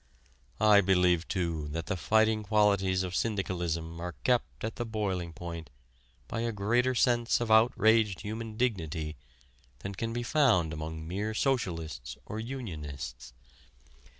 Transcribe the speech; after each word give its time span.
I 0.59 0.81
believe 0.81 1.27
too 1.27 1.67
that 1.73 1.85
the 1.85 1.95
fighting 1.95 2.41
qualities 2.41 3.03
of 3.03 3.13
syndicalism 3.15 3.99
are 4.01 4.15
kept 4.23 4.63
at 4.63 4.77
the 4.77 4.83
boiling 4.83 5.31
point 5.31 5.69
by 6.27 6.39
a 6.39 6.51
greater 6.51 6.95
sense 6.95 7.39
of 7.39 7.51
outraged 7.51 8.21
human 8.21 8.57
dignity 8.57 9.15
than 9.81 9.93
can 9.93 10.11
be 10.11 10.23
found 10.23 10.73
among 10.73 11.07
mere 11.07 11.35
socialists 11.35 12.17
or 12.25 12.39
unionists. 12.39 13.33